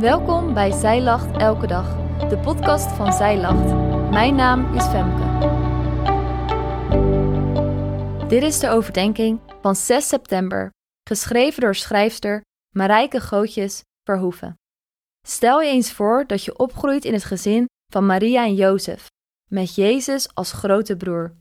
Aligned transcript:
Welkom 0.00 0.54
bij 0.54 0.70
Zij 0.70 1.02
Lacht 1.02 1.36
Elke 1.36 1.66
Dag, 1.66 1.96
de 2.28 2.38
podcast 2.38 2.92
van 2.92 3.12
Zij 3.12 3.38
Lacht. 3.40 3.72
Mijn 4.10 4.34
naam 4.34 4.74
is 4.74 4.84
Femke. 4.84 5.48
Dit 8.28 8.42
is 8.42 8.58
de 8.58 8.68
overdenking 8.68 9.40
van 9.60 9.76
6 9.76 10.08
september, 10.08 10.70
geschreven 11.08 11.60
door 11.60 11.74
schrijfster 11.74 12.42
Marijke 12.76 13.20
Gootjes 13.20 13.82
Verhoeven. 14.02 14.54
Stel 15.26 15.62
je 15.62 15.70
eens 15.70 15.92
voor 15.92 16.26
dat 16.26 16.44
je 16.44 16.58
opgroeit 16.58 17.04
in 17.04 17.12
het 17.12 17.24
gezin 17.24 17.66
van 17.92 18.06
Maria 18.06 18.44
en 18.44 18.54
Jozef, 18.54 19.06
met 19.50 19.74
Jezus 19.74 20.34
als 20.34 20.52
grote 20.52 20.96
broer. 20.96 21.36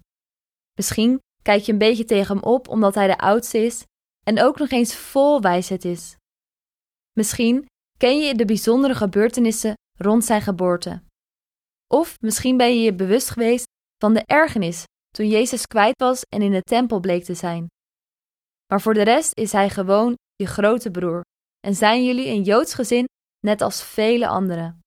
Misschien 0.74 1.20
kijk 1.42 1.62
je 1.62 1.72
een 1.72 1.78
beetje 1.78 2.06
tegen 2.06 2.36
hem 2.36 2.44
op 2.44 2.68
omdat 2.68 2.96
hij 2.96 3.08
de 3.08 3.18
oudste 3.18 3.58
is 3.58 3.84
en 4.26 4.42
ook 4.42 4.60
nog 4.60 4.70
eens 4.70 4.96
vol 4.96 5.42
wijsheid 5.42 5.86
is. 5.86 6.16
Misschien 7.12 7.69
ken 8.00 8.20
je 8.20 8.36
de 8.36 8.46
bijzondere 8.46 8.96
gebeurtenissen 8.96 9.74
rond 9.98 10.26
zijn 10.26 10.42
geboorte. 10.42 11.02
Of 11.88 12.18
misschien 12.22 12.58
ben 12.58 12.74
je 12.76 12.82
je 12.82 12.94
bewust 12.94 13.30
geweest 13.30 13.66
van 13.98 14.14
de 14.14 14.24
ergernis 14.26 14.84
toen 15.10 15.28
Jezus 15.28 15.66
kwijt 15.66 16.00
was 16.00 16.22
en 16.22 16.42
in 16.42 16.52
de 16.52 16.62
tempel 16.62 17.00
bleek 17.00 17.24
te 17.24 17.34
zijn. 17.34 17.68
Maar 18.68 18.82
voor 18.82 18.94
de 18.94 19.02
rest 19.02 19.38
is 19.38 19.52
hij 19.52 19.70
gewoon 19.70 20.16
je 20.36 20.46
grote 20.46 20.92
broer 20.92 21.22
en 21.60 21.76
zijn 21.76 22.06
jullie 22.06 22.28
een 22.28 22.44
Joods 22.44 22.74
gezin 22.74 23.06
net 23.40 23.62
als 23.62 23.84
vele 23.84 24.28
anderen. 24.28 24.80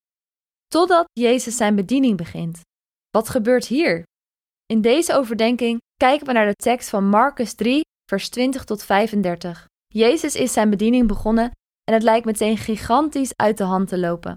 Totdat 0.66 1.04
Jezus 1.12 1.56
zijn 1.56 1.74
bediening 1.74 2.16
begint. 2.16 2.60
Wat 3.10 3.28
gebeurt 3.28 3.66
hier? 3.66 4.02
In 4.66 4.80
deze 4.80 5.14
overdenking 5.14 5.80
kijken 5.94 6.26
we 6.26 6.32
naar 6.32 6.46
de 6.46 6.54
tekst 6.54 6.88
van 6.88 7.08
Marcus 7.08 7.54
3, 7.54 7.80
vers 8.04 8.28
20 8.28 8.64
tot 8.64 8.82
35. 8.82 9.66
Jezus 9.86 10.34
is 10.34 10.52
zijn 10.52 10.70
bediening 10.70 11.06
begonnen 11.08 11.50
en 11.84 11.94
het 11.94 12.02
lijkt 12.02 12.26
meteen 12.26 12.56
gigantisch 12.56 13.36
uit 13.36 13.58
de 13.58 13.64
hand 13.64 13.88
te 13.88 13.98
lopen. 13.98 14.36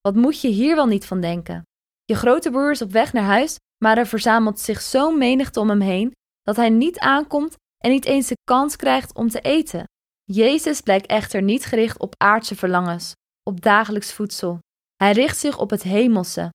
Wat 0.00 0.14
moet 0.14 0.40
je 0.40 0.48
hier 0.48 0.74
wel 0.74 0.86
niet 0.86 1.06
van 1.06 1.20
denken? 1.20 1.62
Je 2.04 2.14
grote 2.14 2.50
broer 2.50 2.70
is 2.70 2.82
op 2.82 2.90
weg 2.90 3.12
naar 3.12 3.24
huis, 3.24 3.56
maar 3.84 3.98
er 3.98 4.06
verzamelt 4.06 4.60
zich 4.60 4.80
zo'n 4.80 5.18
menigte 5.18 5.60
om 5.60 5.68
hem 5.68 5.80
heen 5.80 6.12
dat 6.42 6.56
hij 6.56 6.70
niet 6.70 6.98
aankomt 6.98 7.56
en 7.78 7.90
niet 7.90 8.04
eens 8.04 8.28
de 8.28 8.36
kans 8.44 8.76
krijgt 8.76 9.14
om 9.14 9.28
te 9.28 9.40
eten. 9.40 9.84
Jezus 10.24 10.80
blijkt 10.80 11.06
echter 11.06 11.42
niet 11.42 11.64
gericht 11.64 11.98
op 11.98 12.14
aardse 12.16 12.56
verlangens, 12.56 13.12
op 13.42 13.60
dagelijks 13.60 14.12
voedsel. 14.12 14.58
Hij 14.96 15.12
richt 15.12 15.38
zich 15.38 15.58
op 15.58 15.70
het 15.70 15.82
hemelse, 15.82 16.50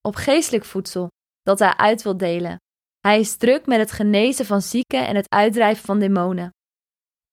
op 0.00 0.14
geestelijk 0.14 0.64
voedsel 0.64 1.08
dat 1.42 1.58
hij 1.58 1.76
uit 1.76 2.02
wil 2.02 2.16
delen. 2.16 2.56
Hij 3.00 3.20
is 3.20 3.36
druk 3.36 3.66
met 3.66 3.78
het 3.78 3.92
genezen 3.92 4.46
van 4.46 4.62
zieken 4.62 5.06
en 5.06 5.16
het 5.16 5.30
uitdrijven 5.30 5.84
van 5.84 5.98
demonen. 5.98 6.50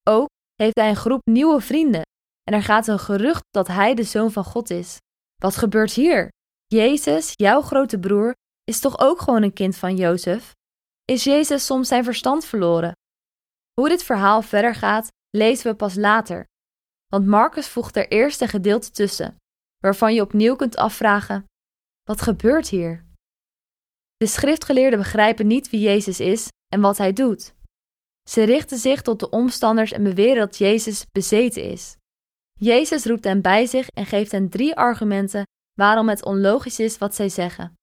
Ook 0.09 0.27
heeft 0.55 0.77
hij 0.77 0.89
een 0.89 0.95
groep 0.95 1.21
nieuwe 1.23 1.61
vrienden 1.61 2.01
en 2.49 2.55
er 2.55 2.63
gaat 2.63 2.87
een 2.87 2.99
gerucht 2.99 3.43
dat 3.51 3.67
hij 3.67 3.95
de 3.95 4.03
zoon 4.03 4.31
van 4.31 4.43
God 4.43 4.69
is. 4.69 4.97
Wat 5.35 5.55
gebeurt 5.55 5.93
hier? 5.93 6.29
Jezus, 6.65 7.33
jouw 7.35 7.61
grote 7.61 7.99
broer, 7.99 8.33
is 8.63 8.79
toch 8.79 8.99
ook 8.99 9.21
gewoon 9.21 9.43
een 9.43 9.53
kind 9.53 9.77
van 9.77 9.95
Jozef? 9.95 10.51
Is 11.05 11.23
Jezus 11.23 11.65
soms 11.65 11.87
zijn 11.87 12.03
verstand 12.03 12.45
verloren? 12.45 12.91
Hoe 13.73 13.89
dit 13.89 14.03
verhaal 14.03 14.41
verder 14.41 14.75
gaat, 14.75 15.07
lezen 15.29 15.71
we 15.71 15.75
pas 15.75 15.95
later. 15.95 16.45
Want 17.07 17.25
Marcus 17.25 17.67
voegt 17.67 17.95
er 17.95 18.07
eerst 18.07 18.41
een 18.41 18.47
gedeelte 18.47 18.91
tussen, 18.91 19.35
waarvan 19.77 20.13
je 20.13 20.21
opnieuw 20.21 20.55
kunt 20.55 20.75
afvragen: 20.75 21.45
wat 22.03 22.21
gebeurt 22.21 22.69
hier? 22.69 23.05
De 24.17 24.27
schriftgeleerden 24.27 24.99
begrijpen 24.99 25.47
niet 25.47 25.69
wie 25.69 25.81
Jezus 25.81 26.19
is 26.19 26.47
en 26.73 26.81
wat 26.81 26.97
hij 26.97 27.13
doet. 27.13 27.53
Ze 28.29 28.43
richten 28.43 28.77
zich 28.77 29.01
tot 29.01 29.19
de 29.19 29.29
omstanders 29.29 29.91
en 29.91 30.03
beweren 30.03 30.45
dat 30.45 30.57
Jezus 30.57 31.05
bezeten 31.11 31.63
is. 31.63 31.97
Jezus 32.59 33.05
roept 33.05 33.23
hen 33.23 33.41
bij 33.41 33.65
zich 33.65 33.89
en 33.89 34.05
geeft 34.05 34.31
hen 34.31 34.49
drie 34.49 34.75
argumenten 34.75 35.43
waarom 35.73 36.09
het 36.09 36.25
onlogisch 36.25 36.79
is 36.79 36.97
wat 36.97 37.15
zij 37.15 37.29
zeggen. 37.29 37.73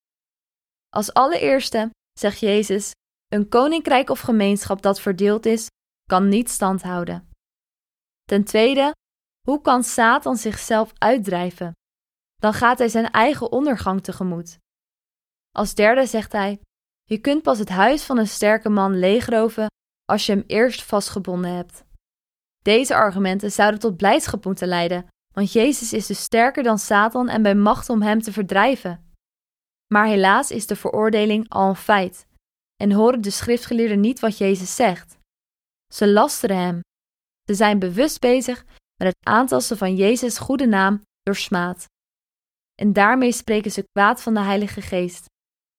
Als 0.89 1.12
allereerste 1.12 1.91
zegt 2.19 2.39
Jezus: 2.39 2.91
een 3.27 3.49
koninkrijk 3.49 4.11
of 4.11 4.21
gemeenschap 4.21 4.83
dat 4.83 5.00
verdeeld 5.00 5.47
is, 5.47 5.67
kan 6.05 6.28
niet 6.28 6.50
stand 6.50 6.83
houden. 6.83 7.31
Ten 8.23 8.45
tweede, 8.45 8.93
hoe 9.47 9.61
kan 9.61 9.84
Satan 9.84 10.37
zichzelf 10.37 10.93
uitdrijven? 10.99 11.73
Dan 12.34 12.53
gaat 12.53 12.79
hij 12.79 12.89
zijn 12.89 13.11
eigen 13.11 13.53
ondergang 13.53 14.03
tegemoet. 14.03 14.59
Als 15.50 15.75
derde 15.75 16.06
zegt 16.06 16.33
hij: 16.33 16.61
Je 17.03 17.19
kunt 17.19 17.43
pas 17.43 17.59
het 17.59 17.69
huis 17.69 18.05
van 18.05 18.19
een 18.19 18.29
sterke 18.29 18.69
man 18.69 18.99
leegroven 18.99 19.67
als 20.05 20.27
je 20.27 20.33
hem 20.33 20.45
eerst 20.47 20.83
vastgebonden 20.83 21.50
hebt. 21.50 21.86
Deze 22.66 22.94
argumenten 22.94 23.53
zouden 23.53 23.81
tot 23.81 23.97
blijdschap 23.97 24.44
moeten 24.44 24.69
leiden, 24.69 25.06
want 25.34 25.53
Jezus 25.53 25.93
is 25.93 26.06
dus 26.06 26.22
sterker 26.22 26.62
dan 26.62 26.78
Satan 26.78 27.28
en 27.28 27.43
bij 27.43 27.54
macht 27.54 27.88
om 27.88 28.03
hem 28.03 28.21
te 28.21 28.32
verdrijven. 28.32 29.15
Maar 29.93 30.06
helaas 30.06 30.50
is 30.50 30.66
de 30.66 30.76
veroordeling 30.76 31.49
al 31.49 31.69
een 31.69 31.76
feit 31.76 32.26
en 32.76 32.93
horen 32.93 33.21
de 33.21 33.31
schriftgeleerden 33.31 34.00
niet 34.00 34.21
wat 34.21 34.38
Jezus 34.38 34.76
zegt. 34.76 35.19
Ze 35.94 36.09
lasteren 36.09 36.56
hem. 36.56 36.81
Ze 37.44 37.55
zijn 37.55 37.78
bewust 37.78 38.21
bezig 38.21 38.65
met 38.97 39.09
het 39.09 39.26
aantasten 39.26 39.76
van 39.76 39.97
Jezus' 39.97 40.38
goede 40.38 40.66
naam 40.66 41.03
door 41.22 41.37
smaad. 41.37 41.84
En 42.75 42.93
daarmee 42.93 43.32
spreken 43.32 43.71
ze 43.71 43.88
kwaad 43.93 44.22
van 44.22 44.34
de 44.34 44.41
Heilige 44.41 44.81
Geest. 44.81 45.25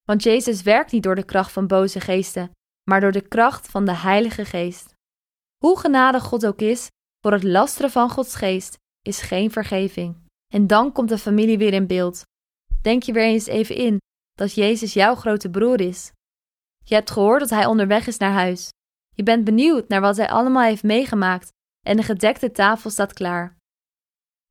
Want 0.03 0.23
Jezus 0.23 0.61
werkt 0.61 0.91
niet 0.91 1.03
door 1.03 1.15
de 1.15 1.25
kracht 1.25 1.51
van 1.51 1.67
boze 1.67 1.99
geesten, 1.99 2.51
maar 2.89 3.01
door 3.01 3.11
de 3.11 3.27
kracht 3.27 3.67
van 3.67 3.85
de 3.85 3.95
Heilige 3.95 4.45
Geest. 4.45 4.95
Hoe 5.57 5.79
genadig 5.79 6.23
God 6.23 6.45
ook 6.45 6.61
is, 6.61 6.87
voor 7.21 7.31
het 7.31 7.43
lasteren 7.43 7.91
van 7.91 8.09
Gods 8.09 8.35
geest 8.35 8.77
is 9.01 9.21
geen 9.21 9.51
vergeving. 9.51 10.25
En 10.53 10.67
dan 10.67 10.91
komt 10.91 11.09
de 11.09 11.17
familie 11.17 11.57
weer 11.57 11.73
in 11.73 11.87
beeld. 11.87 12.21
Denk 12.81 13.03
je 13.03 13.13
weer 13.13 13.23
eens 13.23 13.45
even 13.45 13.75
in 13.75 13.97
dat 14.33 14.53
Jezus 14.53 14.93
jouw 14.93 15.15
grote 15.15 15.49
broer 15.49 15.81
is. 15.81 16.11
Je 16.83 16.93
hebt 16.93 17.11
gehoord 17.11 17.39
dat 17.39 17.49
hij 17.49 17.65
onderweg 17.65 18.07
is 18.07 18.17
naar 18.17 18.31
huis. 18.31 18.69
Je 19.15 19.23
bent 19.23 19.43
benieuwd 19.43 19.87
naar 19.87 20.01
wat 20.01 20.17
hij 20.17 20.29
allemaal 20.29 20.63
heeft 20.63 20.83
meegemaakt 20.83 21.49
en 21.85 21.97
de 21.97 22.03
gedekte 22.03 22.51
tafel 22.51 22.89
staat 22.89 23.13
klaar. 23.13 23.57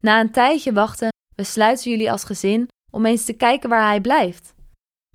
Na 0.02 0.20
een 0.20 0.30
tijdje 0.30 0.72
wachten 0.72 1.08
besluiten 1.34 1.90
jullie 1.90 2.10
als 2.10 2.24
gezin 2.24 2.68
om 2.92 3.06
eens 3.06 3.24
te 3.24 3.32
kijken 3.32 3.68
waar 3.68 3.86
hij 3.86 4.00
blijft. 4.00 4.54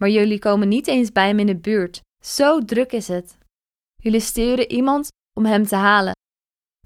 Maar 0.02 0.10
jullie 0.10 0.40
komen 0.40 0.68
niet 0.68 0.88
eens 0.88 1.12
bij 1.12 1.28
hem 1.28 1.40
in 1.40 1.46
de 1.46 1.58
buurt, 1.58 2.02
zo 2.24 2.66
druk 2.66 2.92
is 2.92 3.08
het. 3.08 3.38
Jullie 3.96 4.20
sturen 4.20 4.72
iemand 4.72 5.10
om 5.34 5.46
hem 5.46 5.66
te 5.66 5.76
halen. 5.76 6.16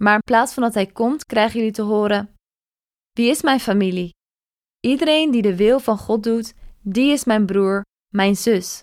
Maar 0.02 0.16
in 0.16 0.22
plaats 0.26 0.54
van 0.54 0.64
dat 0.64 0.74
hij 0.74 0.86
komt, 0.86 1.26
krijgen 1.26 1.58
jullie 1.58 1.74
te 1.74 1.82
horen: 1.82 2.36
Wie 3.12 3.30
is 3.30 3.42
mijn 3.42 3.60
familie? 3.60 4.14
Iedereen 4.80 5.32
die 5.32 5.42
de 5.42 5.56
wil 5.56 5.80
van 5.80 5.98
God 5.98 6.24
doet, 6.24 6.54
die 6.80 7.12
is 7.12 7.24
mijn 7.24 7.46
broer, 7.46 7.82
mijn 8.14 8.36
zus 8.36 8.80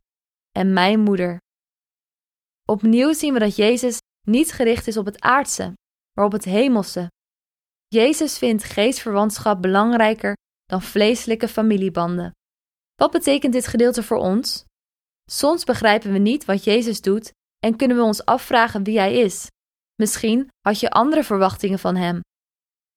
en 0.51 0.73
mijn 0.73 1.01
moeder. 1.01 1.39
Opnieuw 2.69 3.13
zien 3.13 3.33
we 3.33 3.39
dat 3.39 3.57
Jezus 3.57 3.99
niet 4.27 4.53
gericht 4.53 4.87
is 4.87 4.97
op 4.97 5.07
het 5.07 5.21
aardse, 5.21 5.73
maar 6.13 6.25
op 6.25 6.33
het 6.33 6.45
hemelse. 6.45 7.11
Jezus 7.87 8.39
vindt 8.39 8.65
geestverwantschap 8.65 9.63
belangrijker 9.63 10.37
dan 10.65 10.83
vleeselijke 10.83 11.49
familiebanden. 11.49 12.31
Wat 12.95 13.11
betekent 13.11 13.53
dit 13.53 13.67
gedeelte 13.67 14.03
voor 14.03 14.17
ons? 14.17 14.65
Soms 15.31 15.65
begrijpen 15.65 16.13
we 16.13 16.19
niet 16.19 16.45
wat 16.45 16.65
Jezus 16.65 17.01
doet 17.01 17.33
en 17.65 17.77
kunnen 17.77 17.97
we 17.97 18.03
ons 18.03 18.25
afvragen 18.25 18.83
wie 18.83 18.99
Hij 18.99 19.15
is. 19.15 19.47
Misschien 19.95 20.49
had 20.61 20.81
je 20.81 20.91
andere 20.91 21.25
verwachtingen 21.25 21.79
van 21.79 21.97
Hem. 21.97 22.21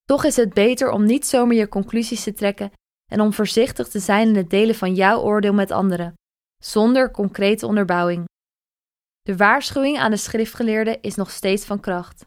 Toch 0.03 0.23
is 0.23 0.35
het 0.35 0.53
beter 0.53 0.89
om 0.89 1.05
niet 1.05 1.25
zomaar 1.27 1.55
je 1.55 1.67
conclusies 1.67 2.23
te 2.23 2.33
trekken 2.33 2.71
en 3.11 3.21
om 3.21 3.33
voorzichtig 3.33 3.87
te 3.87 3.99
zijn 3.99 4.27
in 4.27 4.35
het 4.35 4.49
delen 4.49 4.75
van 4.75 4.93
jouw 4.93 5.21
oordeel 5.21 5.53
met 5.53 5.71
anderen, 5.71 6.13
zonder 6.63 7.11
concrete 7.11 7.67
onderbouwing. 7.67 8.25
De 9.21 9.35
waarschuwing 9.35 9.97
aan 9.97 10.11
de 10.11 10.17
schriftgeleerden 10.17 11.01
is 11.01 11.15
nog 11.15 11.31
steeds 11.31 11.65
van 11.65 11.79
kracht. 11.79 12.25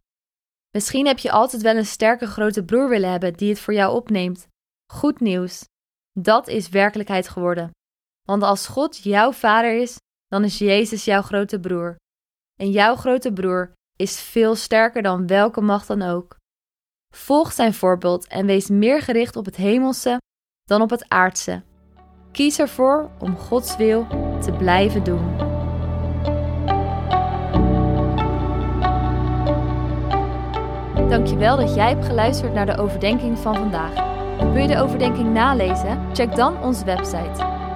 Misschien 0.70 1.06
heb 1.06 1.18
je 1.18 1.30
altijd 1.30 1.62
wel 1.62 1.76
een 1.76 1.86
sterke 1.86 2.26
grote 2.26 2.64
broer 2.64 2.88
willen 2.88 3.10
hebben 3.10 3.34
die 3.34 3.48
het 3.48 3.60
voor 3.60 3.74
jou 3.74 3.94
opneemt. 3.94 4.46
Goed 4.92 5.20
nieuws. 5.20 5.64
Dat 6.12 6.48
is 6.48 6.68
werkelijkheid 6.68 7.28
geworden. 7.28 7.70
Want 8.22 8.42
als 8.42 8.66
God 8.66 8.96
jouw 8.96 9.32
vader 9.32 9.80
is, 9.80 9.96
dan 10.26 10.44
is 10.44 10.58
Jezus 10.58 11.04
jouw 11.04 11.22
grote 11.22 11.60
broer. 11.60 11.96
En 12.58 12.70
jouw 12.70 12.96
grote 12.96 13.32
broer 13.32 13.72
is 13.96 14.20
veel 14.20 14.54
sterker 14.54 15.02
dan 15.02 15.26
welke 15.26 15.60
macht 15.60 15.86
dan 15.86 16.02
ook. 16.02 16.36
Volg 17.14 17.52
zijn 17.52 17.74
voorbeeld 17.74 18.26
en 18.26 18.46
wees 18.46 18.68
meer 18.68 19.02
gericht 19.02 19.36
op 19.36 19.44
het 19.44 19.56
hemelse 19.56 20.16
dan 20.64 20.82
op 20.82 20.90
het 20.90 21.08
aardse. 21.08 21.62
Kies 22.32 22.58
ervoor 22.58 23.10
om 23.18 23.36
Gods 23.36 23.76
wil 23.76 24.06
te 24.40 24.52
blijven 24.58 25.04
doen. 25.04 25.36
Dankjewel 31.08 31.56
dat 31.56 31.74
jij 31.74 31.88
hebt 31.88 32.04
geluisterd 32.04 32.52
naar 32.52 32.66
de 32.66 32.76
overdenking 32.76 33.38
van 33.38 33.54
vandaag. 33.54 33.94
Wil 34.52 34.62
je 34.62 34.68
de 34.68 34.80
overdenking 34.80 35.32
nalezen? 35.32 36.14
Check 36.14 36.34
dan 36.34 36.62
onze 36.62 36.84
website. 36.84 37.57